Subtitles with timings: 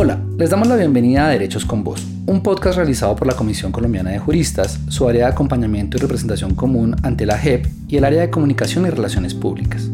[0.00, 3.72] Hola, les damos la bienvenida a Derechos con Voz, un podcast realizado por la Comisión
[3.72, 8.04] Colombiana de Juristas, su área de acompañamiento y representación común ante la JEP y el
[8.04, 9.90] área de comunicación y relaciones públicas.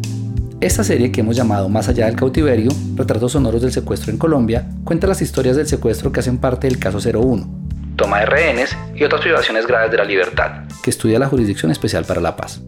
[0.60, 4.68] Esta serie que hemos llamado Más allá del cautiverio, retratos sonoros del secuestro en Colombia,
[4.84, 7.48] cuenta las historias del secuestro que hacen parte del caso 01,
[7.96, 12.04] toma de rehenes y otras privaciones graves de la libertad, que estudia la Jurisdicción Especial
[12.04, 12.60] para la Paz.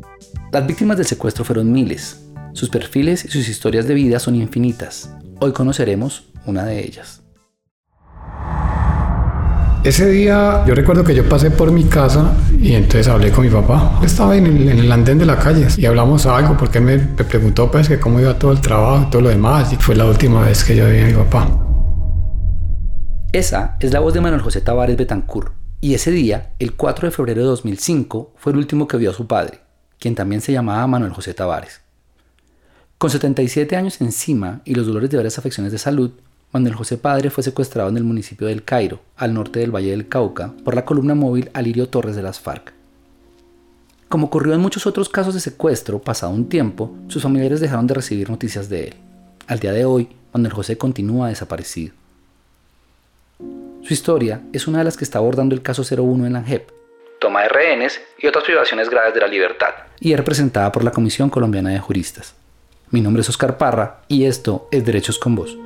[0.53, 2.18] Las víctimas del secuestro fueron miles.
[2.55, 5.11] Sus perfiles y sus historias de vida son infinitas.
[5.39, 7.26] Hoy conoceremos una de ellas.
[9.87, 13.51] Ese día yo recuerdo que yo pasé por mi casa y entonces hablé con mi
[13.53, 14.01] papá.
[14.03, 17.87] Estaba en el, andén de la calle y hablamos algo porque él me, preguntó pues
[17.87, 20.65] que cómo iba todo el trabajo y todo lo demás y fue la última vez
[20.65, 21.49] que yo vi a mi papá.
[23.33, 27.12] Esa es la voz de Manuel José Tavares Betancourt y ese día, el 4 de
[27.12, 29.61] febrero de 2005, fue el último que vio a su padre,
[30.01, 31.81] quien también se llamaba Manuel José Tavares.
[32.98, 36.11] Con 77 años encima y los dolores de varias afecciones de salud,
[36.56, 40.08] Manuel José Padre fue secuestrado en el municipio del Cairo, al norte del Valle del
[40.08, 42.72] Cauca, por la columna móvil Alirio Torres de las FARC.
[44.08, 47.92] Como ocurrió en muchos otros casos de secuestro, pasado un tiempo, sus familiares dejaron de
[47.92, 48.94] recibir noticias de él.
[49.47, 51.92] Al día de hoy, Manuel José continúa desaparecido.
[53.83, 56.70] Su historia es una de las que está abordando el caso 01 en la JEP,
[57.20, 60.91] toma de rehenes y otras privaciones graves de la libertad, y es representada por la
[60.91, 62.34] Comisión Colombiana de Juristas.
[62.91, 65.59] Mi nombre es Oscar Parra y esto es Derechos con Vos.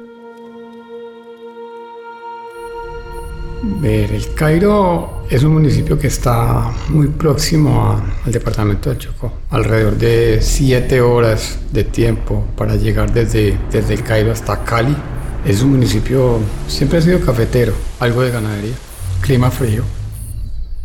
[3.63, 10.39] El Cairo es un municipio que está muy próximo al departamento del Chocó, alrededor de
[10.41, 14.97] siete horas de tiempo para llegar desde, desde el Cairo hasta Cali.
[15.45, 16.39] Es un municipio,
[16.69, 18.75] siempre ha sido cafetero, algo de ganadería,
[19.21, 19.85] clima frío,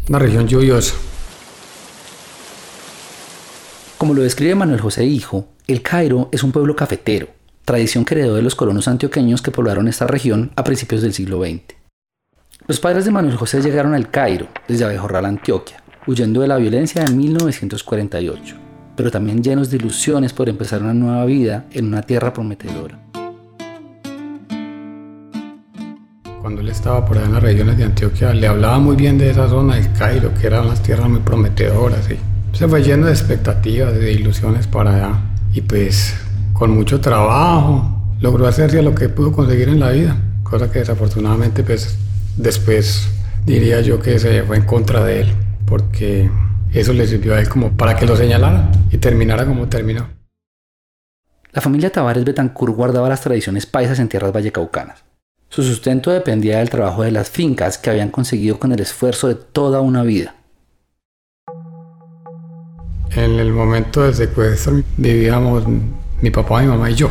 [0.09, 0.95] una región lluviosa.
[3.97, 7.29] Como lo describe Manuel José Hijo, el Cairo es un pueblo cafetero,
[7.63, 11.41] tradición que heredó de los colonos antioqueños que poblaron esta región a principios del siglo
[11.41, 11.74] XX.
[12.67, 17.05] Los padres de Manuel José llegaron al Cairo, desde Abejorral, Antioquia, huyendo de la violencia
[17.05, 18.55] en 1948,
[18.95, 22.98] pero también llenos de ilusiones por empezar una nueva vida en una tierra prometedora.
[26.42, 29.30] Cuando él estaba por allá en las regiones de Antioquia, le hablaba muy bien de
[29.30, 32.09] esa zona del Cairo, que eran unas tierras muy prometedoras.
[32.09, 32.17] Y
[32.58, 35.20] se fue lleno de expectativas, de ilusiones para allá.
[35.53, 36.15] Y pues
[36.53, 41.61] con mucho trabajo logró hacerse lo que pudo conseguir en la vida, cosa que desafortunadamente
[41.61, 41.99] pues
[42.37, 43.07] Después
[43.45, 45.33] diría yo que se fue en contra de él,
[45.65, 46.29] porque
[46.73, 50.09] eso le sirvió a él como para que lo señalara y terminara como terminó.
[51.53, 55.05] La familia Tavares Betancourt guardaba las tradiciones paisas en tierras vallecaucanas.
[55.47, 59.35] Su sustento dependía del trabajo de las fincas que habían conseguido con el esfuerzo de
[59.35, 60.35] toda una vida.
[63.11, 65.63] En el momento del secuestro vivíamos
[66.21, 67.09] mi papá, mi mamá y yo,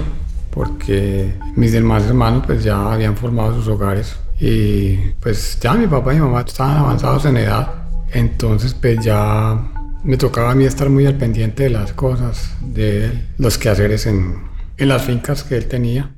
[0.51, 6.13] porque mis demás hermanos pues ya habían formado sus hogares y pues ya mi papá
[6.13, 7.69] y mi mamá estaban avanzados en edad,
[8.13, 9.59] entonces pues ya
[10.03, 14.35] me tocaba a mí estar muy al pendiente de las cosas, de los quehaceres en,
[14.77, 16.15] en las fincas que él tenía.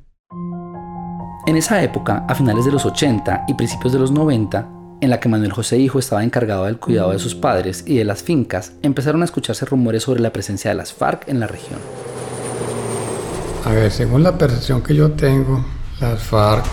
[1.47, 4.69] En esa época, a finales de los 80 y principios de los 90,
[5.01, 8.05] en la que Manuel José Hijo estaba encargado del cuidado de sus padres y de
[8.05, 11.79] las fincas, empezaron a escucharse rumores sobre la presencia de las FARC en la región.
[13.65, 15.65] A ver, según la percepción que yo tengo,
[16.01, 16.65] las FARC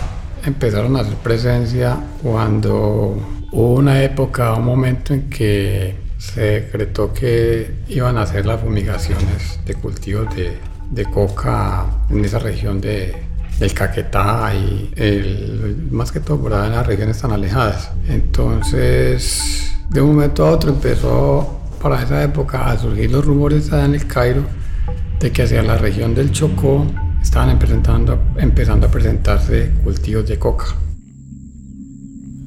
[0.46, 3.16] empezaron a hacer presencia cuando
[3.52, 9.60] hubo una época, un momento en que se decretó que iban a hacer las fumigaciones
[9.64, 10.58] de cultivos de,
[10.90, 13.14] de coca en esa región de,
[13.58, 17.90] del Caquetá y el, más que todo por en las regiones tan alejadas.
[18.08, 23.84] Entonces, de un momento a otro empezó para esa época a surgir los rumores allá
[23.84, 24.42] en el Cairo
[25.20, 26.86] de que hacia la región del Chocó
[27.24, 30.66] estaban empezando, a presentarse cultivos de coca.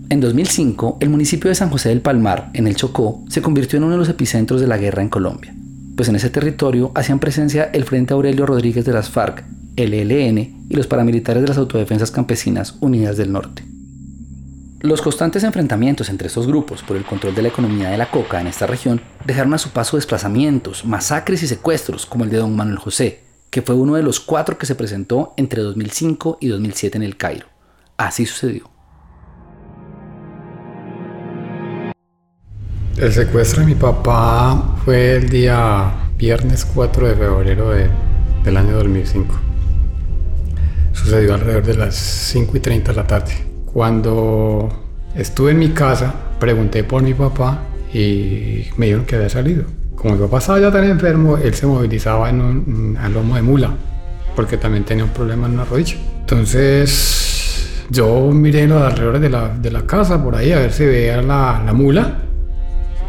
[0.10, 3.84] En 2005, el municipio de San José del Palmar, en el Chocó, se convirtió en
[3.84, 5.54] uno de los epicentros de la guerra en Colombia,
[5.98, 9.44] pues en ese territorio hacían presencia el Frente Aurelio Rodríguez de las FARC,
[9.76, 10.38] el ELN
[10.70, 13.66] y los paramilitares de las Autodefensas Campesinas Unidas del Norte.
[14.80, 18.40] Los constantes enfrentamientos entre estos grupos por el control de la economía de la coca
[18.40, 22.56] en esta región dejaron a su paso desplazamientos, masacres y secuestros como el de don
[22.56, 26.98] Manuel José, que fue uno de los cuatro que se presentó entre 2005 y 2007
[26.98, 27.48] en el Cairo.
[27.98, 28.70] Así sucedió.
[32.98, 39.40] El secuestro de mi papá fue el día viernes 4 de febrero del año 2005.
[40.94, 43.34] Sucedió alrededor de las 5 y 30 de la tarde.
[43.72, 44.68] Cuando
[45.16, 47.62] estuve en mi casa, pregunté por mi papá
[47.94, 49.66] y me dijeron que había salido.
[49.98, 53.72] Como mi papá estaba ya tan enfermo, él se movilizaba en un, lomo de mula,
[54.36, 55.96] porque también tenía un problema en una rodilla.
[56.20, 60.86] Entonces Yo miré los alrededores de la, de la casa por ahí a ver si
[60.86, 62.20] veía la, la mula.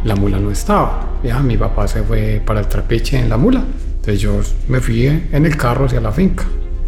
[0.05, 1.19] La mula no estaba.
[1.23, 3.63] Ya mi papá se fue para el trapiche en la mula.
[3.97, 6.45] Entonces yo me fui en el carro hacia la finca.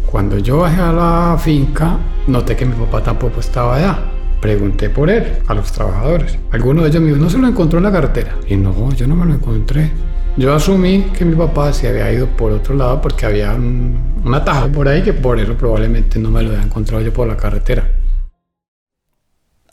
[0.07, 3.99] Cuando yo bajé a la finca, noté que mi papá tampoco estaba allá.
[4.41, 6.37] Pregunté por él a los trabajadores.
[6.51, 8.35] Alguno de ellos me dijo, no se lo encontró en la carretera.
[8.47, 9.91] Y no, yo no me lo encontré.
[10.35, 14.71] Yo asumí que mi papá se había ido por otro lado porque había un, un
[14.71, 17.87] por ahí que por eso probablemente no me lo había encontrado yo por la carretera.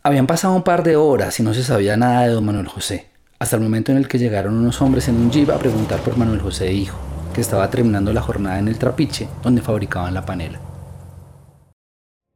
[0.02, 3.06] Habían pasado un par de horas y no se sabía nada de don Manuel José,
[3.38, 6.16] hasta el momento en el que llegaron unos hombres en un jeep a preguntar por
[6.16, 6.98] Manuel José hijo,
[7.32, 10.60] que estaba terminando la jornada en el trapiche donde fabricaban la panela.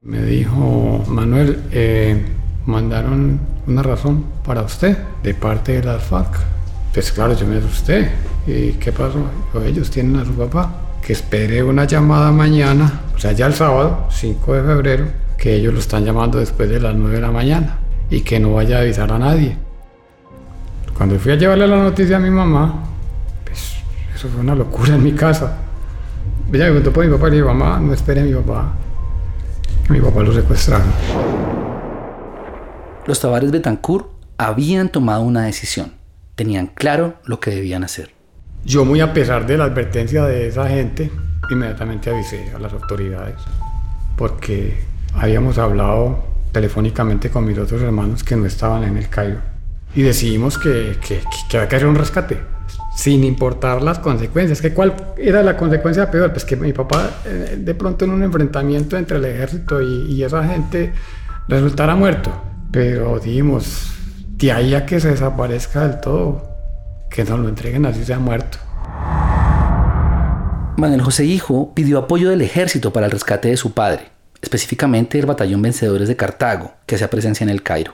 [0.04, 2.20] Me dijo, Manuel, eh,
[2.66, 3.38] mandaron
[3.68, 6.40] una razón para usted de parte de las FARC.
[6.92, 8.10] Pues claro, yo me asusté.
[8.44, 9.24] ¿Y qué pasó?
[9.64, 10.74] ellos tienen a su papá.
[11.06, 15.04] Que espere una llamada mañana, o sea, ya el sábado, 5 de febrero,
[15.38, 17.78] que ellos lo están llamando después de las 9 de la mañana
[18.10, 19.56] y que no vaya a avisar a nadie.
[20.96, 22.88] Cuando fui a llevarle la noticia a mi mamá,
[23.44, 23.76] pues
[24.12, 25.58] eso fue una locura en mi casa.
[26.52, 28.72] Ella me preguntó por mi papá y le dije, mamá, no espere a mi papá,
[29.92, 30.90] mi papá lo secuestraron.
[33.06, 34.06] Los Tavares Betancourt
[34.38, 36.02] habían tomado una decisión
[36.34, 38.10] tenían claro lo que debían hacer.
[38.64, 41.10] Yo muy a pesar de la advertencia de esa gente,
[41.50, 43.36] inmediatamente avisé a las autoridades,
[44.16, 44.82] porque
[45.14, 49.40] habíamos hablado telefónicamente con mis otros hermanos que no estaban en el Cairo
[49.94, 52.40] y decidimos que, que, que había que hacer un rescate,
[52.94, 54.60] sin importar las consecuencias.
[54.60, 56.32] ¿Que ¿Cuál era la consecuencia peor?
[56.32, 60.22] Pues que mi papá eh, de pronto en un enfrentamiento entre el ejército y, y
[60.22, 60.92] esa gente
[61.48, 62.30] resultara muerto.
[62.70, 63.92] Pero dijimos,
[64.42, 66.42] de ahí a que se desaparezca del todo,
[67.10, 68.58] que no lo entreguen así sea muerto.
[70.76, 74.08] Manuel José Hijo pidió apoyo del ejército para el rescate de su padre,
[74.40, 77.92] específicamente del batallón Vencedores de Cartago, que hacía presencia en el Cairo.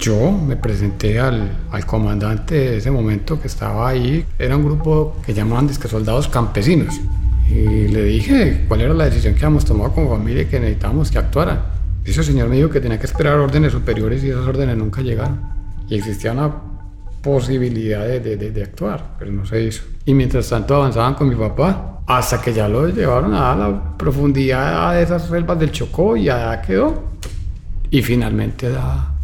[0.00, 4.24] Yo me presenté al, al, comandante de ese momento que estaba ahí.
[4.38, 6.98] Era un grupo que llamaban disque soldados campesinos.
[7.50, 11.10] Y le dije cuál era la decisión que habíamos tomado como familia y que necesitábamos
[11.10, 11.60] que actuaran.
[12.02, 15.38] Ese señor me dijo que tenía que esperar órdenes superiores y esas órdenes nunca llegaron.
[15.86, 16.50] Y existía una
[17.20, 19.82] posibilidad de, de, de, actuar, pero no se hizo.
[20.06, 24.94] Y mientras tanto avanzaban con mi papá hasta que ya lo llevaron a la profundidad
[24.94, 27.10] de esas selvas del Chocó y allá quedó.
[27.90, 28.70] Y finalmente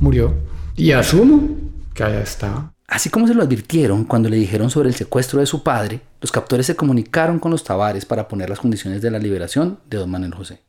[0.00, 0.45] murió.
[0.76, 1.56] Y asumo
[1.94, 2.72] que allá está.
[2.86, 6.30] Así como se lo advirtieron cuando le dijeron sobre el secuestro de su padre, los
[6.30, 10.10] captores se comunicaron con los Tavares para poner las condiciones de la liberación de don
[10.10, 10.60] Manuel José.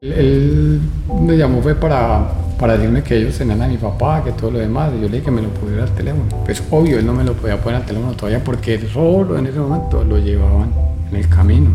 [0.00, 0.80] Él
[1.20, 4.58] me llamó fue para, para decirme que ellos tenían a mi papá, que todo lo
[4.58, 6.28] demás, y yo le dije que me lo pudiera al teléfono.
[6.44, 9.58] Pues obvio, él no me lo podía poner al teléfono todavía porque solo en ese
[9.58, 10.72] momento lo llevaban
[11.10, 11.70] en el camino,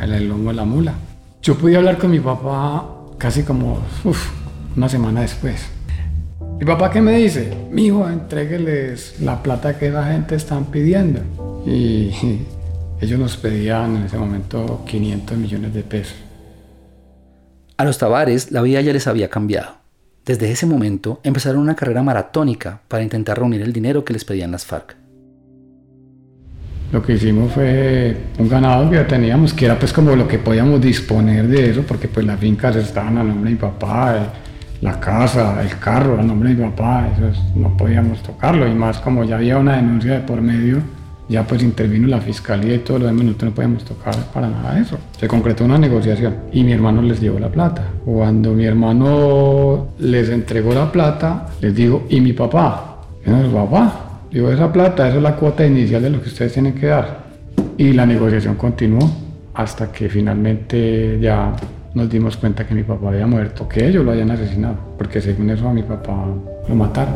[0.00, 0.94] en el lomo de la mula.
[1.42, 2.88] Yo pude hablar con mi papá
[3.18, 4.30] casi como uf,
[4.74, 5.75] una semana después.
[6.58, 7.54] ¿Mi papá qué me dice?
[7.70, 11.20] Mi hijo, entrégueles la plata que la gente están pidiendo.
[11.66, 12.10] Y
[13.00, 16.16] ellos nos pedían en ese momento 500 millones de pesos.
[17.76, 19.74] A los Tavares la vida ya les había cambiado.
[20.24, 24.50] Desde ese momento empezaron una carrera maratónica para intentar reunir el dinero que les pedían
[24.50, 24.96] las FARC.
[26.90, 30.38] Lo que hicimos fue un ganado que ya teníamos, que era pues como lo que
[30.38, 34.45] podíamos disponer de eso, porque pues las fincas estaban a nombre de mi papá, eh,
[34.80, 38.98] la casa, el carro a nombre de mi papá, eso no podíamos tocarlo, y más
[38.98, 40.78] como ya había una denuncia de por medio,
[41.28, 44.78] ya pues intervino la fiscalía y todo lo demás, nosotros no podíamos tocar para nada
[44.78, 44.96] eso.
[45.18, 47.82] Se concretó una negociación y mi hermano les llevó la plata.
[48.04, 52.98] Cuando mi hermano les entregó la plata, les digo, ¿y mi papá?
[53.24, 54.20] ¿No es papá?
[54.30, 57.26] Digo, esa plata, esa es la cuota inicial de lo que ustedes tienen que dar.
[57.76, 59.10] Y la negociación continuó
[59.54, 61.52] hasta que finalmente ya
[61.96, 65.48] nos dimos cuenta que mi papá había muerto, que ellos lo habían asesinado, porque según
[65.48, 66.26] eso a mi papá
[66.68, 67.14] lo mataron.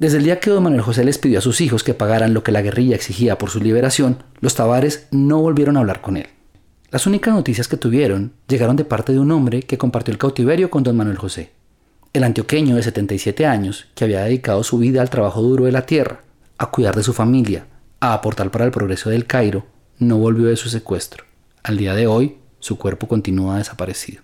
[0.00, 2.42] Desde el día que don Manuel José les pidió a sus hijos que pagaran lo
[2.42, 6.26] que la guerrilla exigía por su liberación, los Tavares no volvieron a hablar con él.
[6.90, 10.70] Las únicas noticias que tuvieron llegaron de parte de un hombre que compartió el cautiverio
[10.70, 11.52] con don Manuel José,
[12.12, 15.86] el antioqueño de 77 años que había dedicado su vida al trabajo duro de la
[15.86, 16.24] tierra,
[16.58, 17.66] a cuidar de su familia,
[18.02, 19.64] a aportar para el progreso del Cairo,
[20.00, 21.22] no volvió de su secuestro.
[21.62, 24.22] Al día de hoy, su cuerpo continúa desaparecido.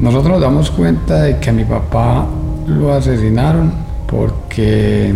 [0.00, 2.26] Nosotros nos damos cuenta de que a mi papá
[2.66, 3.72] lo asesinaron
[4.08, 5.14] porque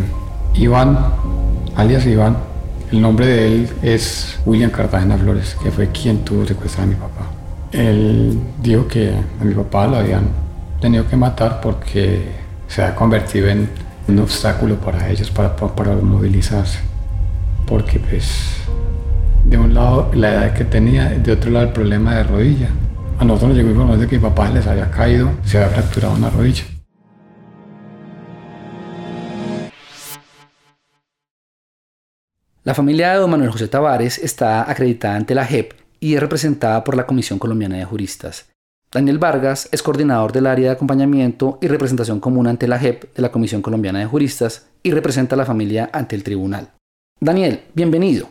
[0.54, 0.96] Iván,
[1.74, 2.36] alias Iván,
[2.92, 6.94] el nombre de él es William Cartagena Flores, que fue quien tuvo secuestrar a mi
[6.94, 7.32] papá.
[7.72, 10.28] Él dijo que a mi papá lo habían
[10.80, 12.28] tenido que matar porque
[12.68, 13.68] se ha convertido en
[14.10, 16.80] un obstáculo para ellos, para, para movilizarse.
[17.66, 18.56] Porque pues
[19.44, 22.68] De un lado la edad que tenía, de otro lado el problema de rodilla.
[23.18, 26.14] A nosotros nos llegó información de que mi papá les había caído, se había fracturado
[26.14, 26.64] una rodilla.
[32.62, 36.84] La familia de don Manuel José Tavares está acreditada ante la JEP y es representada
[36.84, 38.49] por la Comisión Colombiana de Juristas.
[38.92, 43.22] Daniel Vargas es coordinador del área de acompañamiento y representación común ante la JEP de
[43.22, 46.72] la Comisión Colombiana de Juristas y representa a la familia ante el tribunal.
[47.20, 48.28] Daniel, bienvenido.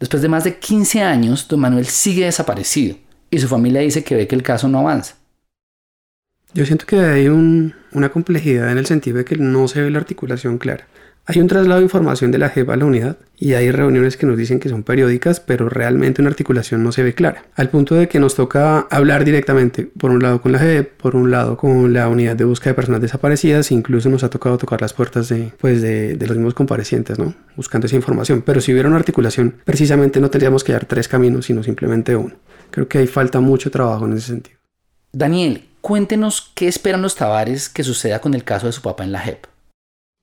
[0.00, 2.96] Después de más de 15 años, don Manuel sigue desaparecido
[3.30, 5.14] y su familia dice que ve que el caso no avanza.
[6.54, 10.00] Yo siento que hay una complejidad en el sentido de que no se ve la
[10.00, 10.88] articulación clara.
[11.26, 14.26] Hay un traslado de información de la JEP a la unidad y hay reuniones que
[14.26, 17.44] nos dicen que son periódicas, pero realmente una articulación no se ve clara.
[17.54, 21.14] Al punto de que nos toca hablar directamente, por un lado con la JEP, por
[21.14, 24.80] un lado con la unidad de búsqueda de personas desaparecidas, incluso nos ha tocado tocar
[24.80, 27.34] las puertas de, pues de, los mismos comparecientes, ¿no?
[27.54, 28.42] Buscando esa información.
[28.42, 32.34] Pero si hubiera una articulación, precisamente no tendríamos que dar tres caminos, sino simplemente uno.
[32.70, 34.58] Creo que ahí falta mucho trabajo en ese sentido.
[35.12, 39.12] Daniel, cuéntenos qué esperan los Tavares que suceda con el caso de su papá en
[39.12, 39.46] la JEP.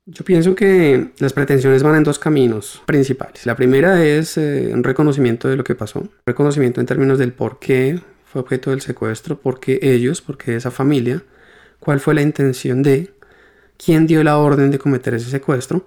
[0.10, 3.46] Yo pienso que las pretensiones van en dos caminos principales.
[3.46, 7.60] La primera es eh, un reconocimiento de lo que pasó, reconocimiento en términos del por
[7.60, 11.24] qué fue objeto del secuestro, por qué ellos, por qué esa familia,
[11.82, 13.12] cuál fue la intención de,
[13.76, 15.86] quién dio la orden de cometer ese secuestro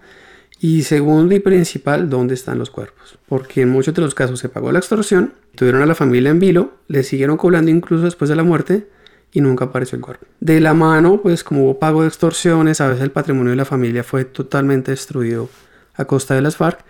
[0.60, 3.18] y segundo y principal, dónde están los cuerpos.
[3.26, 6.40] Porque en muchos de los casos se pagó la extorsión, tuvieron a la familia en
[6.40, 8.86] vilo, le siguieron cobrando incluso después de la muerte
[9.32, 10.26] y nunca apareció el cuerpo.
[10.40, 13.64] De la mano, pues como hubo pago de extorsiones, a veces el patrimonio de la
[13.64, 15.48] familia fue totalmente destruido
[15.94, 16.84] a costa de las FARC,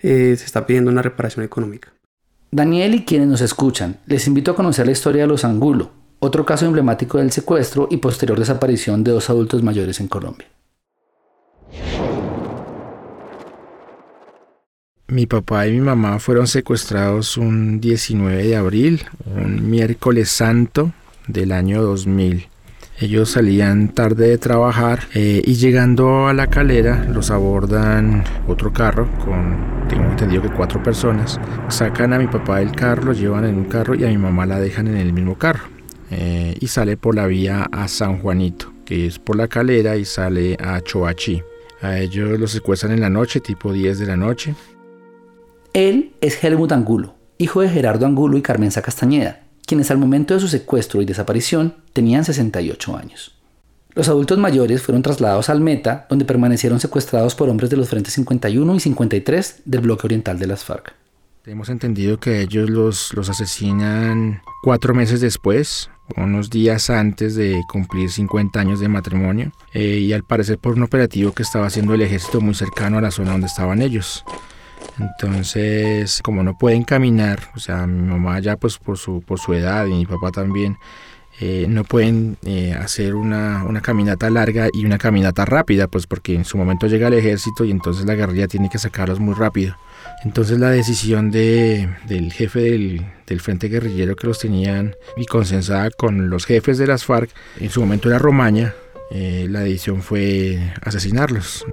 [0.00, 1.92] eh, se está pidiendo una reparación económica.
[2.50, 6.44] Daniel y quienes nos escuchan, les invito a conocer la historia de los Angulo, otro
[6.44, 10.46] caso emblemático del secuestro y posterior desaparición de dos adultos mayores en Colombia.
[15.10, 20.92] Mi papá y mi mamá fueron secuestrados un 19 de abril, un miércoles santo
[21.28, 22.48] del año 2000.
[23.00, 29.08] Ellos salían tarde de trabajar eh, y llegando a la calera los abordan otro carro
[29.24, 31.38] con, tengo entendido que cuatro personas.
[31.68, 34.46] Sacan a mi papá del carro, lo llevan en un carro y a mi mamá
[34.46, 35.68] la dejan en el mismo carro.
[36.10, 40.04] Eh, y sale por la vía a San Juanito, que es por la calera y
[40.04, 41.42] sale a Choachí.
[41.80, 44.56] A ellos los secuestran en la noche, tipo 10 de la noche.
[45.72, 50.40] Él es Helmut Angulo, hijo de Gerardo Angulo y Carmenza Castañeda, quienes al momento de
[50.40, 53.34] su secuestro y desaparición tenían 68 años.
[53.94, 58.14] Los adultos mayores fueron trasladados al Meta, donde permanecieron secuestrados por hombres de los frentes
[58.14, 60.94] 51 y 53 del bloque oriental de las FARC.
[61.44, 68.10] Hemos entendido que ellos los, los asesinan cuatro meses después, unos días antes de cumplir
[68.10, 72.02] 50 años de matrimonio, eh, y al parecer por un operativo que estaba haciendo el
[72.02, 74.24] ejército muy cercano a la zona donde estaban ellos.
[74.98, 79.54] Entonces, como no pueden caminar, o sea, mi mamá ya pues por su, por su
[79.54, 80.76] edad y mi papá también,
[81.40, 86.34] eh, no pueden eh, hacer una, una, caminata larga y una caminata rápida, pues porque
[86.34, 89.76] en su momento llega el ejército y entonces la guerrilla tiene que sacarlos muy rápido.
[90.24, 95.90] Entonces la decisión de, del jefe del, del, frente guerrillero que los tenían y consensada
[95.90, 97.30] con los jefes de las FARC,
[97.60, 98.74] en su momento era Romaña,
[99.12, 101.64] eh, la decisión fue asesinarlos.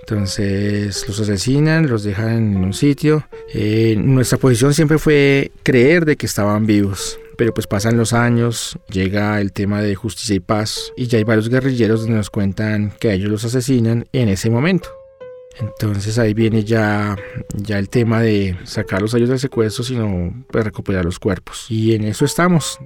[0.00, 3.26] Entonces los asesinan, los dejan en un sitio.
[3.52, 7.18] Eh, nuestra posición siempre fue creer de que estaban vivos.
[7.36, 11.24] Pero pues pasan los años, llega el tema de justicia y paz y ya hay
[11.24, 14.90] varios guerrilleros donde nos cuentan que ellos los asesinan en ese momento.
[15.58, 17.16] Entonces ahí viene ya,
[17.54, 21.66] ya el tema de sacarlos a ellos del secuestro, sino pues, recuperar los cuerpos.
[21.70, 22.78] Y en eso estamos.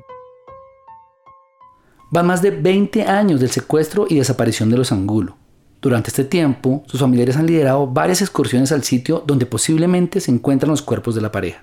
[2.11, 5.37] Van más de 20 años del secuestro y desaparición de los Angulo.
[5.85, 10.71] Durante este tiempo, sus familiares han liderado varias excursiones al sitio donde posiblemente se encuentran
[10.71, 11.63] los cuerpos de la pareja.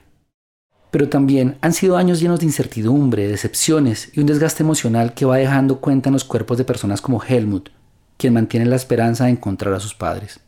[0.92, 5.38] Pero también han sido años llenos de incertidumbre, decepciones y un desgaste emocional que va
[5.38, 7.70] dejando cuenta en los cuerpos de personas como Helmut,
[8.18, 10.40] quien mantiene la esperanza de encontrar a sus padres.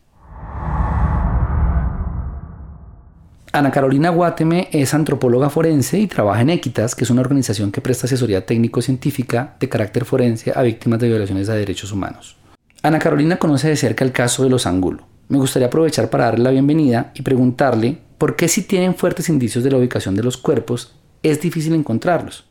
[3.53, 7.81] Ana Carolina Guateme es antropóloga forense y trabaja en Equitas, que es una organización que
[7.81, 12.42] presta asesoría técnico-científica de carácter forense a víctimas de violaciones a derechos humanos.
[12.85, 15.05] Ana Carolina conoce de cerca el caso de los ángulos.
[15.29, 19.63] Me gustaría aprovechar para darle la bienvenida y preguntarle por qué si tienen fuertes indicios
[19.63, 22.45] de la ubicación de los cuerpos es difícil encontrarlos.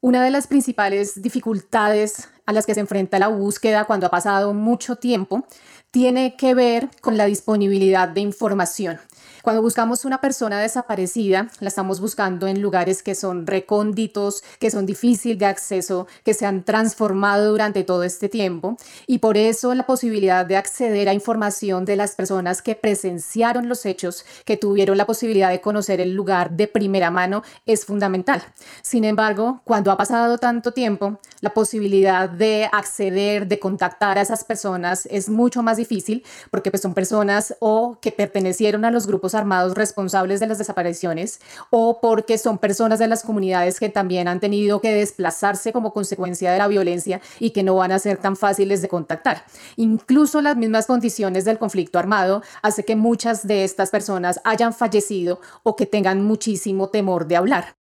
[0.00, 4.54] Una de las principales dificultades a las que se enfrenta la búsqueda cuando ha pasado
[4.54, 5.46] mucho tiempo
[5.90, 8.96] tiene que ver con la disponibilidad de información.
[9.42, 14.86] Cuando buscamos una persona desaparecida, la estamos buscando en lugares que son recónditos, que son
[14.86, 18.76] difíciles de acceso, que se han transformado durante todo este tiempo
[19.08, 23.84] y por eso la posibilidad de acceder a información de las personas que presenciaron los
[23.84, 28.44] hechos, que tuvieron la posibilidad de conocer el lugar de primera mano es fundamental.
[28.82, 34.44] Sin embargo, cuando ha pasado tanto tiempo, la posibilidad de acceder, de contactar a esas
[34.44, 39.31] personas es mucho más difícil porque pues, son personas o que pertenecieron a los grupos
[39.34, 44.40] armados responsables de las desapariciones o porque son personas de las comunidades que también han
[44.40, 48.36] tenido que desplazarse como consecuencia de la violencia y que no van a ser tan
[48.36, 49.44] fáciles de contactar.
[49.76, 55.40] Incluso las mismas condiciones del conflicto armado hace que muchas de estas personas hayan fallecido
[55.62, 57.76] o que tengan muchísimo temor de hablar.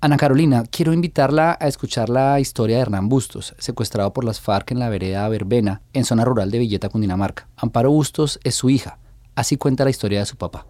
[0.00, 4.70] Ana Carolina, quiero invitarla a escuchar la historia de Hernán Bustos, secuestrado por las FARC
[4.70, 7.48] en la vereda Verbena, en zona rural de Villeta, Cundinamarca.
[7.56, 8.98] Amparo Bustos es su hija.
[9.34, 10.66] Así cuenta la historia de su papá.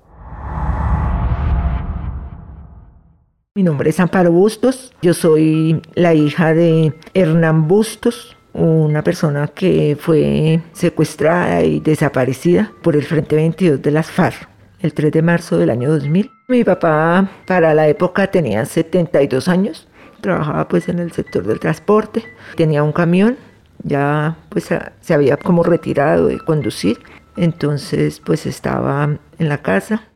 [3.59, 9.97] Mi nombre es Amparo Bustos, yo soy la hija de Hernán Bustos, una persona que
[9.99, 14.49] fue secuestrada y desaparecida por el Frente 22 de las FARC
[14.79, 16.31] el 3 de marzo del año 2000.
[16.47, 19.89] Mi papá para la época tenía 72 años,
[20.21, 22.23] trabajaba pues en el sector del transporte,
[22.55, 23.39] tenía un camión,
[23.83, 24.69] ya pues
[25.01, 27.01] se había como retirado de conducir,
[27.37, 30.08] entonces pues estaba en la casa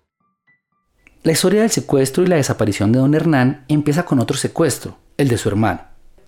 [1.23, 5.29] la historia del secuestro y la desaparición de don Hernán empieza con otro secuestro, el
[5.29, 5.83] de su hermano.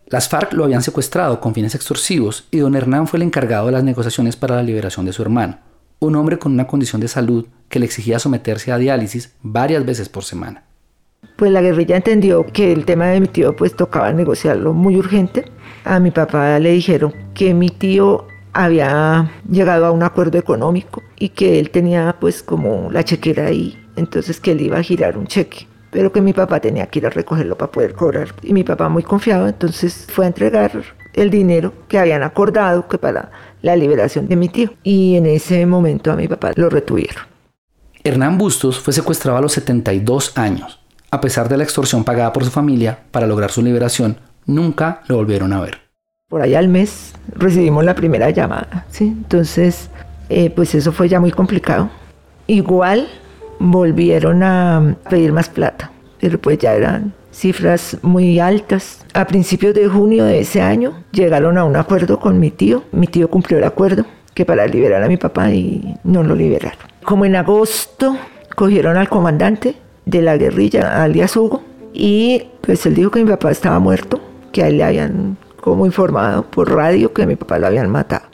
[0.06, 3.72] Las FARC lo habían secuestrado con fines extorsivos y don Hernán fue el encargado de
[3.72, 5.58] las negociaciones para la liberación de su hermano,
[5.98, 10.08] un hombre con una condición de salud que le exigía someterse a diálisis varias veces
[10.08, 10.62] por semana.
[11.36, 15.50] Pues la guerrilla entendió que el tema de mi tío pues tocaba negociarlo muy urgente.
[15.84, 21.30] A mi papá le dijeron que mi tío había llegado a un acuerdo económico y
[21.30, 25.26] que él tenía pues como la chequera ahí entonces que él iba a girar un
[25.26, 28.34] cheque, pero que mi papá tenía que ir a recogerlo para poder cobrar.
[28.42, 30.72] Y mi papá muy confiado, entonces fue a entregar
[31.12, 33.30] el dinero que habían acordado que para
[33.62, 34.70] la liberación de mi tío.
[34.82, 37.24] Y en ese momento a mi papá lo retuvieron.
[38.02, 40.80] Hernán Bustos fue secuestrado a los 72 años.
[41.10, 45.16] A pesar de la extorsión pagada por su familia para lograr su liberación, nunca lo
[45.16, 45.78] volvieron a ver.
[46.28, 49.04] Por allá al mes recibimos la primera llamada, ¿sí?
[49.04, 49.88] Entonces,
[50.28, 51.88] eh, pues eso fue ya muy complicado.
[52.46, 53.08] Igual
[53.58, 55.90] volvieron a pedir más plata,
[56.20, 59.04] pero pues ya eran cifras muy altas.
[59.12, 62.84] A principios de junio de ese año llegaron a un acuerdo con mi tío.
[62.92, 66.78] Mi tío cumplió el acuerdo que para liberar a mi papá y no lo liberaron.
[67.04, 68.16] Como en agosto
[68.54, 71.62] cogieron al comandante de la guerrilla, alias Hugo,
[71.92, 74.20] y pues él dijo que mi papá estaba muerto,
[74.52, 77.90] que a él le habían como informado por radio que a mi papá lo habían
[77.90, 78.33] matado.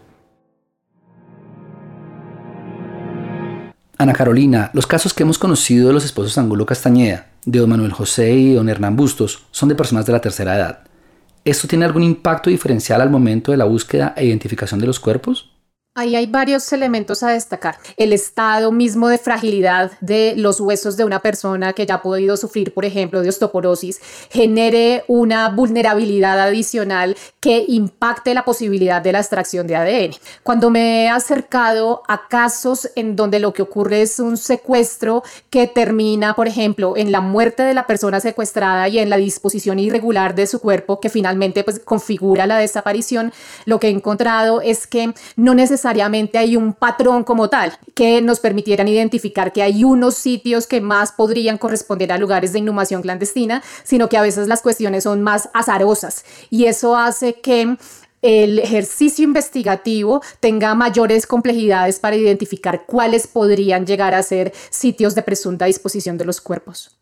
[4.01, 7.93] Ana Carolina, los casos que hemos conocido de los esposos Angulo Castañeda, de don Manuel
[7.93, 10.79] José y don Hernán Bustos, son de personas de la tercera edad.
[11.45, 15.50] ¿Esto tiene algún impacto diferencial al momento de la búsqueda e identificación de los cuerpos?
[16.01, 17.77] Ahí hay varios elementos a destacar.
[17.99, 22.39] El estado mismo de fragilidad de los huesos de una persona que ya ha podido
[22.39, 29.19] sufrir, por ejemplo, de osteoporosis, genere una vulnerabilidad adicional que impacte la posibilidad de la
[29.19, 30.15] extracción de ADN.
[30.43, 35.67] Cuando me he acercado a casos en donde lo que ocurre es un secuestro que
[35.67, 40.35] termina, por ejemplo, en la muerte de la persona secuestrada y en la disposición irregular
[40.35, 43.35] de su cuerpo que finalmente pues, configura la desaparición,
[43.67, 48.23] lo que he encontrado es que no necesariamente necesariamente hay un patrón como tal que
[48.23, 53.03] nos permitieran identificar que hay unos sitios que más podrían corresponder a lugares de inhumación
[53.03, 57.77] clandestina, sino que a veces las cuestiones son más azarosas y eso hace que
[58.23, 65.23] el ejercicio investigativo tenga mayores complejidades para identificar cuáles podrían llegar a ser sitios de
[65.23, 66.97] presunta disposición de los cuerpos.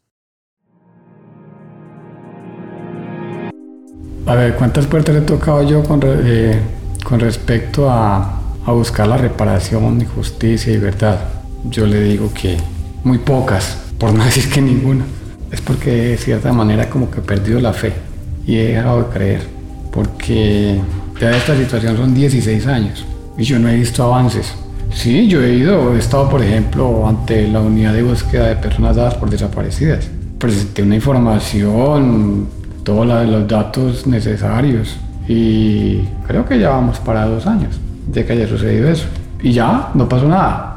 [4.24, 6.58] A ver, ¿cuántas puertas he tocado yo con, eh,
[7.04, 8.37] con respecto a
[8.68, 11.18] a buscar la reparación y justicia y verdad.
[11.70, 12.56] Yo le digo que
[13.02, 15.04] muy pocas, por no decir que ninguna.
[15.50, 17.94] Es porque de cierta manera como que he perdido la fe
[18.46, 19.40] y he dejado de creer.
[19.90, 20.78] Porque
[21.18, 23.06] ya esta situación son 16 años
[23.38, 24.54] y yo no he visto avances.
[24.92, 28.96] Sí, yo he ido, he estado por ejemplo ante la unidad de búsqueda de personas
[28.96, 30.08] dadas por desaparecidas.
[30.38, 32.48] Presenté una información,
[32.84, 37.78] todos los datos necesarios y creo que ya vamos para dos años
[38.08, 39.06] de que haya sucedido eso.
[39.40, 40.74] Y ya, no pasó nada.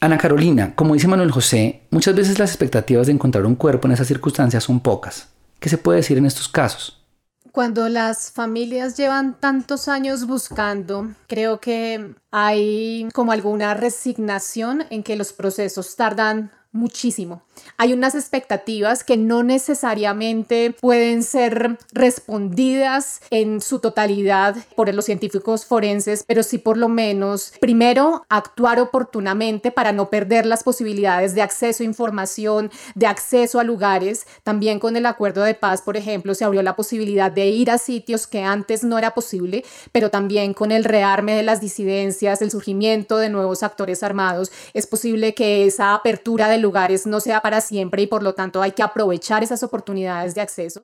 [0.00, 3.92] Ana Carolina, como dice Manuel José, muchas veces las expectativas de encontrar un cuerpo en
[3.94, 5.28] esas circunstancias son pocas.
[5.58, 7.02] ¿Qué se puede decir en estos casos?
[7.50, 15.16] Cuando las familias llevan tantos años buscando, creo que hay como alguna resignación en que
[15.16, 17.45] los procesos tardan muchísimo.
[17.76, 25.64] Hay unas expectativas que no necesariamente pueden ser respondidas en su totalidad por los científicos
[25.64, 31.42] forenses, pero sí por lo menos, primero, actuar oportunamente para no perder las posibilidades de
[31.42, 34.26] acceso a información, de acceso a lugares.
[34.42, 37.78] También con el acuerdo de paz, por ejemplo, se abrió la posibilidad de ir a
[37.78, 42.50] sitios que antes no era posible, pero también con el rearme de las disidencias, el
[42.50, 47.60] surgimiento de nuevos actores armados, es posible que esa apertura de lugares no sea para
[47.60, 50.82] siempre y por lo tanto hay que aprovechar esas oportunidades de acceso.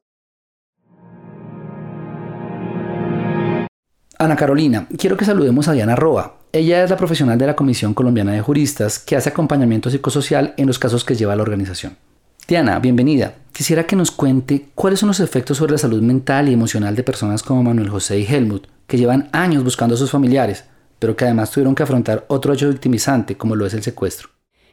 [4.17, 6.37] Ana Carolina, quiero que saludemos a Diana Roa.
[6.53, 10.69] Ella es la profesional de la Comisión Colombiana de Juristas que hace acompañamiento psicosocial en
[10.69, 11.97] los casos que lleva la organización.
[12.47, 13.35] Diana, bienvenida.
[13.51, 17.03] Quisiera que nos cuente cuáles son los efectos sobre la salud mental y emocional de
[17.03, 20.63] personas como Manuel José y Helmut, que llevan años buscando a sus familiares,
[21.01, 24.32] pero que además tuvieron que afrontar otro hecho victimizante como lo es el secuestro.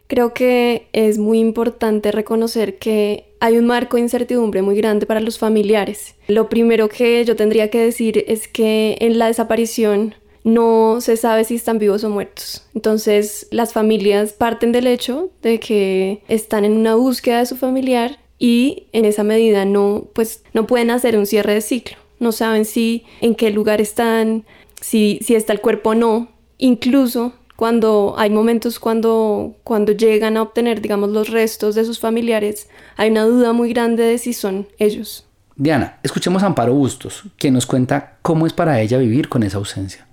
[0.10, 5.20] Creo que es muy importante reconocer que hay un marco de incertidumbre muy grande para
[5.20, 6.16] los familiares.
[6.28, 11.44] Lo primero que yo tendría que decir es que en la desaparición no se sabe
[11.44, 12.66] si están vivos o muertos.
[12.74, 18.18] Entonces las familias parten del hecho de que están en una búsqueda de su familiar
[18.40, 21.98] y en esa medida no, pues, no pueden hacer un cierre de ciclo.
[22.20, 24.44] No saben si en qué lugar están,
[24.82, 26.30] si, si está el cuerpo o no.
[26.58, 32.70] Incluso cuando hay momentos cuando, cuando llegan a obtener, digamos, los restos de sus familiares,
[32.96, 35.28] hay una duda muy grande de si son ellos.
[35.58, 39.58] Diana, escuchemos a Amparo Bustos, quien nos cuenta cómo es para ella vivir con esa
[39.58, 40.08] ausencia.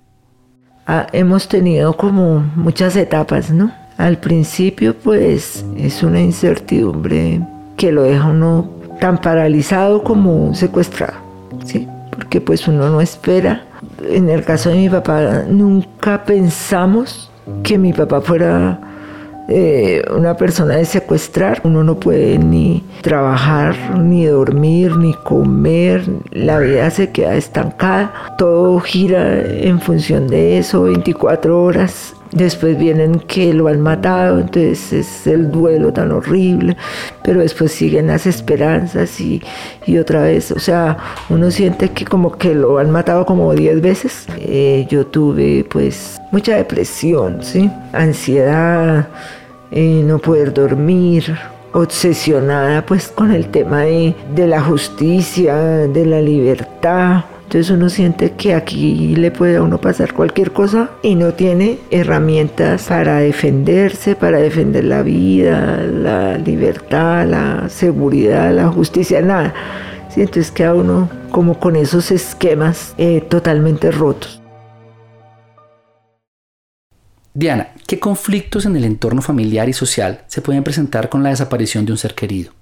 [0.89, 3.73] Ah, hemos tenido como muchas etapas, ¿no?
[3.97, 8.69] Al principio, pues, es una incertidumbre que lo deja uno
[9.01, 11.19] tan paralizado como secuestrado,
[11.65, 11.87] ¿sí?
[12.11, 13.67] Porque pues uno no espera.
[14.03, 17.31] En el caso de mi papá, nunca pensamos
[17.63, 18.81] que mi papá fuera
[19.49, 21.61] eh, una persona de secuestrar.
[21.65, 26.05] Uno no puede ni trabajar, ni dormir, ni comer.
[26.33, 28.13] La vida se queda estancada.
[28.39, 32.16] Todo gira en función de eso, 24 horas.
[32.37, 36.77] Después vienen que lo han matado, entonces es el duelo tan horrible,
[37.25, 39.43] pero después siguen las esperanzas y,
[39.87, 40.99] y otra vez, o sea,
[41.31, 44.27] uno siente que como que lo han matado como 10 veces.
[44.37, 47.71] Eh, yo tuve pues mucha depresión, ¿sí?
[47.95, 49.09] ansiedad,
[49.71, 51.39] eh, no poder dormir,
[51.73, 57.25] obsesionada pues con el tema de, de la justicia, de la libertad.
[57.47, 61.79] Entonces uno siente que aquí le puede a uno pasar cualquier cosa y no tiene
[61.93, 69.55] herramientas para defenderse, para defender la vida, la libertad, la seguridad, la justicia, nada.
[70.13, 70.23] ¿Sí?
[70.23, 74.43] Entonces queda uno como con esos esquemas eh, totalmente rotos.
[77.33, 81.87] Diana, ¿qué conflictos en el entorno familiar y social se pueden presentar con la desaparición
[81.87, 82.53] de un ser querido?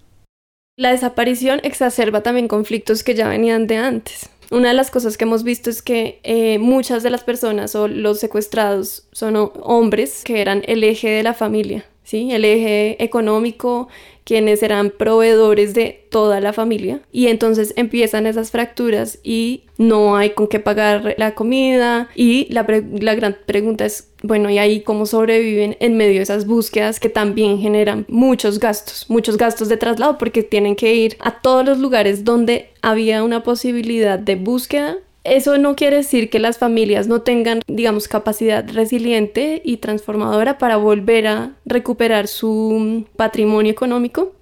[0.76, 4.28] La desaparición exacerba también conflictos que ya venían de antes.
[4.50, 7.88] Una de las cosas que hemos visto es que eh, muchas de las personas o
[7.88, 12.30] los secuestrados son hombres que eran el eje de la familia, ¿sí?
[12.30, 13.88] El eje económico,
[14.24, 17.00] quienes eran proveedores de toda la familia.
[17.12, 22.08] Y entonces empiezan esas fracturas y no hay con qué pagar la comida.
[22.14, 22.66] Y la,
[23.00, 27.08] la gran pregunta es, bueno, ¿y ahí cómo sobreviven en medio de esas búsquedas que
[27.08, 31.78] también generan muchos gastos, muchos gastos de traslado porque tienen que ir a todos los
[31.78, 37.22] lugares donde había una posibilidad de búsqueda eso no quiere decir que las familias no
[37.22, 44.32] tengan, digamos, capacidad resiliente y transformadora para volver a recuperar su patrimonio económico.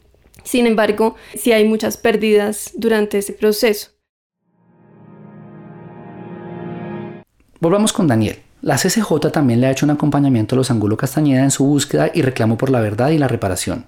[0.43, 3.91] Sin embargo, sí hay muchas pérdidas durante ese proceso.
[7.61, 8.39] Volvamos con Daniel.
[8.61, 12.11] La CCJ también le ha hecho un acompañamiento a los Angulo Castañeda en su búsqueda
[12.13, 13.87] y reclamo por la verdad y la reparación.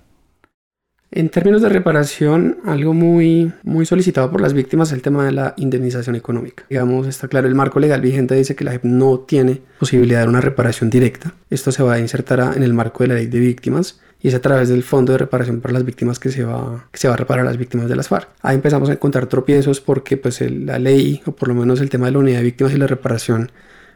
[1.17, 5.31] En términos de reparación, algo muy, muy solicitado por las víctimas es el tema de
[5.31, 6.65] la indemnización económica.
[6.69, 10.29] Digamos, está claro, el marco legal vigente dice que la JEP no tiene posibilidad de
[10.29, 11.33] una reparación directa.
[11.51, 14.35] Esto se va a insertar en el marco de la ley de víctimas y es
[14.35, 17.15] a través del Fondo de Reparación para las Víctimas que se va, que se va
[17.15, 18.29] a reparar a las víctimas de las FARC.
[18.43, 22.07] Ahí empezamos a encontrar tropiezos porque pues la ley, o por lo menos el tema
[22.07, 23.53] de la unidad de víctimas y la reparación,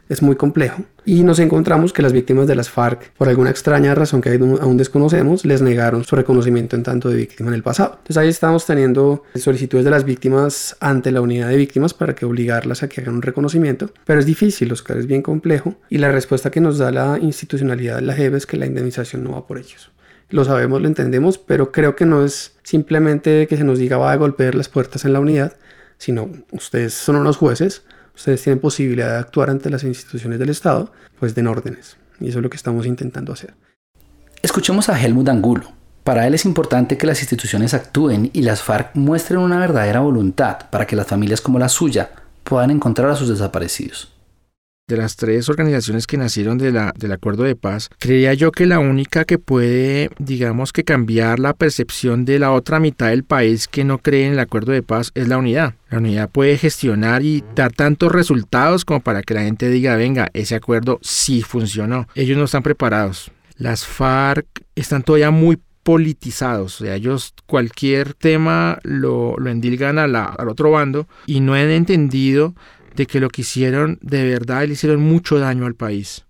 [0.09, 0.85] es muy complejo.
[1.05, 4.77] Y nos encontramos que las víctimas de las FARC, por alguna extraña razón que aún
[4.77, 7.93] desconocemos, les negaron su reconocimiento en tanto de víctima en el pasado.
[7.99, 12.27] Entonces ahí estamos teniendo solicitudes de las víctimas ante la unidad de víctimas para que
[12.27, 16.13] obligarlas a que hagan un reconocimiento, pero es difícil, Oscar, es bien complejo y la
[16.13, 19.47] respuesta que nos da la institucionalidad de la JEB es que la indemnización no va
[19.47, 19.91] por ellos.
[20.31, 24.13] Lo sabemos, lo entendemos, pero creo que no es simplemente que se nos diga va
[24.13, 25.55] a golpear las puertas en la unidad,
[25.97, 27.83] sino ustedes son unos jueces,
[28.19, 31.97] ustedes tienen posibilidad de actuar ante las instituciones del Estado, pues den órdenes.
[32.21, 33.55] Y eso es lo que estamos intentando hacer.
[34.43, 35.73] Escuchemos a Helmut Angulo.
[36.03, 40.69] Para él es importante que las instituciones actúen y las FARC muestren una verdadera voluntad
[40.71, 42.11] para que las familias como la suya
[42.43, 44.18] puedan encontrar a sus desaparecidos
[44.89, 48.67] de las tres organizaciones que nacieron de la, del acuerdo de paz, creía yo que
[48.67, 53.69] la única que puede, digamos que cambiar la percepción de la otra mitad del país
[53.69, 55.75] que no cree en el acuerdo de paz es la unidad.
[55.91, 60.29] La unidad puede gestionar y dar tantos resultados como para que la gente diga, venga,
[60.33, 62.09] ese acuerdo sí funcionó.
[62.15, 63.31] Ellos no están preparados.
[63.57, 70.49] Las FARC están todavía muy politizados, o sea, ellos cualquier tema lo, lo endilgan al
[70.49, 72.55] otro bando y no han entendido
[72.99, 76.25] de que lo que hicieron de verdad le hicieron mucho daño al país.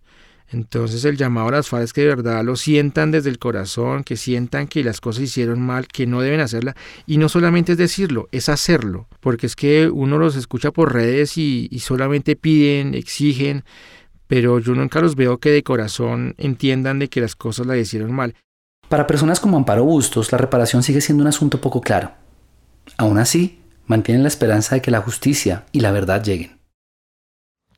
[0.51, 4.05] Entonces el llamado a las FARC es que de verdad lo sientan desde el corazón,
[4.05, 6.77] que sientan que las cosas hicieron mal, que no deben hacerla.
[7.07, 9.09] Y no solamente es decirlo, es hacerlo.
[9.21, 13.65] Porque es que uno los escucha por redes y, y solamente piden, exigen,
[14.27, 18.13] pero yo nunca los veo que de corazón entiendan de que las cosas las hicieron
[18.13, 18.35] mal.
[18.89, 22.13] Para personas como Amparo Bustos, la reparación sigue siendo un asunto poco claro.
[22.97, 26.58] Aún así, mantienen la esperanza de que la justicia y la verdad lleguen.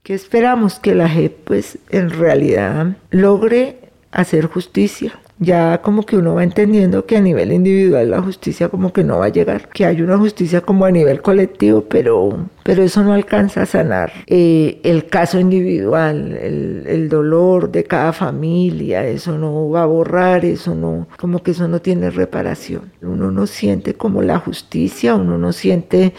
[0.03, 0.79] ¿Qué esperamos?
[0.79, 3.77] Que la JEP pues en realidad logre
[4.13, 5.13] hacer justicia.
[5.43, 9.21] Ya como que uno va entendiendo que a nivel individual la justicia como que no
[9.21, 13.15] va a llegar, que hay una justicia como a nivel colectivo, pero, pero eso no
[13.15, 19.71] alcanza a sanar eh, el caso individual, el, el dolor de cada familia, eso no
[19.71, 22.93] va a borrar, eso no, como que eso no tiene reparación.
[23.01, 26.13] Uno no siente como la justicia, uno no siente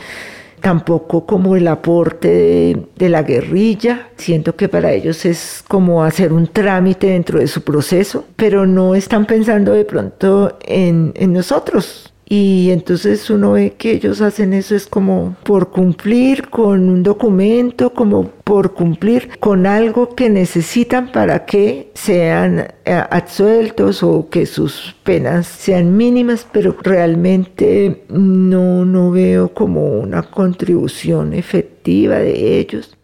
[0.61, 4.09] tampoco como el aporte de, la guerrilla.
[4.15, 8.95] Siento que para ellos es como hacer un trámite dentro de su proceso, pero no
[8.95, 14.73] están pensando de pronto en, en nosotros, y entonces uno ve que ellos hacen eso
[14.73, 21.45] es como por cumplir con un documento, como por cumplir con algo que necesitan para
[21.45, 29.53] que sean eh, absueltos o que sus penas sean mínimas, pero realmente no, no veo
[29.53, 32.95] como una contribución efectiva de ellos.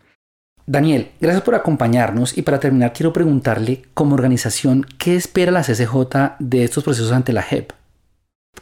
[0.65, 6.37] Daniel, gracias por acompañarnos y para terminar quiero preguntarle como organización, ¿qué espera la CCJ
[6.39, 7.76] de estos procesos ante la JEP?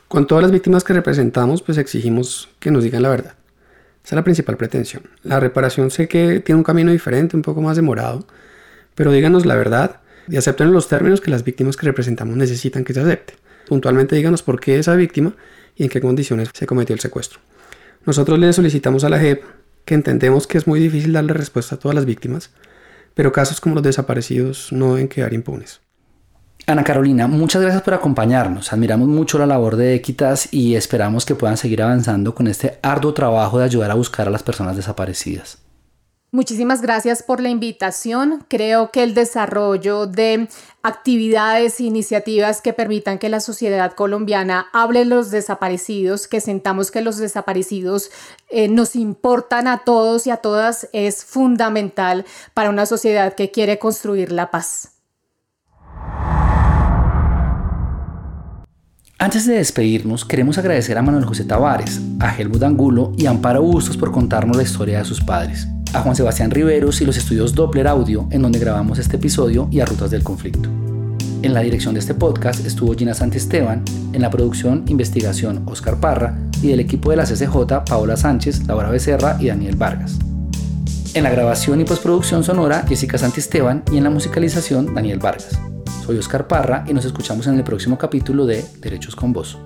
[0.08, 3.34] Con todas las víctimas que representamos, pues exigimos que nos digan la verdad.
[4.04, 5.04] Esa es la principal pretensión.
[5.24, 8.26] La reparación sé que tiene un camino diferente, un poco más demorado,
[8.94, 12.94] pero díganos la verdad y acepten los términos que las víctimas que representamos necesitan que
[12.94, 13.34] se acepte.
[13.68, 15.34] Puntualmente díganos por qué esa víctima
[15.76, 17.40] y en qué condiciones se cometió el secuestro.
[18.06, 19.44] Nosotros le solicitamos a la JEP
[19.86, 22.52] que entendemos que es muy difícil darle respuesta a todas las víctimas,
[23.16, 25.82] pero casos como los desaparecidos no deben quedar impunes.
[26.68, 28.74] Ana Carolina, muchas gracias por acompañarnos.
[28.74, 33.14] Admiramos mucho la labor de Equitas y esperamos que puedan seguir avanzando con este arduo
[33.14, 35.60] trabajo de ayudar a buscar a las personas desaparecidas.
[36.32, 38.44] Muchísimas gracias por la invitación.
[38.50, 40.50] Creo que el desarrollo de
[40.82, 46.90] actividades e iniciativas que permitan que la sociedad colombiana hable de los desaparecidos, que sentamos
[46.90, 48.10] que los desaparecidos
[48.50, 52.26] eh, nos importan a todos y a todas, es fundamental
[52.56, 54.95] para una sociedad que quiere construir la paz.
[59.18, 63.62] Antes de despedirnos, queremos agradecer a Manuel José Tavares, a Helmut Angulo y a Amparo
[63.62, 67.56] Bustos por contarnos la historia de sus padres, a Juan Sebastián Riveros y los estudios
[67.56, 70.70] Doppler Audio en donde grabamos este episodio y a Rutas del Conflicto.
[71.44, 76.38] En la dirección de este podcast estuvo Gina Santisteban, en la producción Investigación Oscar Parra
[76.62, 80.20] y del equipo de la CCJ Paola Sánchez, Laura Becerra y Daniel Vargas.
[81.16, 85.58] En la grabación y postproducción sonora Jessica Santisteban y en la musicalización Daniel Vargas.
[86.06, 89.58] Soy Oscar Parra y nos escuchamos en el próximo capítulo de Derechos con Voz.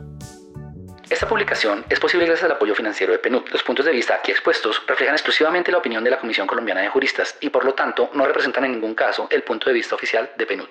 [1.09, 3.49] Esta publicación es posible gracias al apoyo financiero de PNUD.
[3.51, 6.89] Los puntos de vista aquí expuestos reflejan exclusivamente la opinión de la Comisión Colombiana de
[6.89, 10.29] Juristas y por lo tanto no representan en ningún caso el punto de vista oficial
[10.37, 10.67] de PNUD.